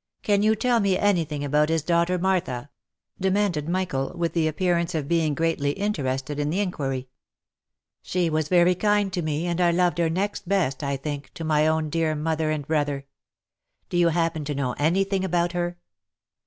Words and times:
"Can 0.22 0.42
you 0.42 0.54
tell 0.54 0.80
me 0.80 0.98
any 0.98 1.24
thing 1.24 1.42
about 1.42 1.70
his 1.70 1.80
daughter 1.82 2.18
Martha?" 2.18 2.68
de 3.22 3.30
manded 3.30 3.68
Michael, 3.68 4.12
with 4.14 4.34
the 4.34 4.46
appearance 4.46 4.94
of 4.94 5.08
being 5.08 5.32
greatly 5.32 5.70
interested 5.70 6.38
in 6.38 6.50
the 6.50 6.60
inquiry." 6.60 7.08
She 8.02 8.28
was 8.28 8.48
very 8.48 8.74
kind 8.74 9.10
to 9.14 9.22
me, 9.22 9.46
and 9.46 9.62
I 9.62 9.70
loved 9.70 9.96
her 9.96 10.10
next 10.10 10.46
best, 10.46 10.84
I 10.84 10.98
think, 10.98 11.32
to 11.32 11.42
my 11.44 11.66
own 11.66 11.88
dear 11.88 12.14
mother 12.14 12.50
and 12.50 12.66
brother. 12.68 13.06
Do 13.88 13.96
you 13.96 14.08
happen 14.08 14.44
to 14.44 14.54
know 14.54 14.74
any 14.74 15.04
thing 15.04 15.24
about 15.24 15.52
her?" 15.52 15.78